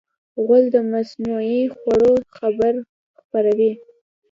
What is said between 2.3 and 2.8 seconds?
خبر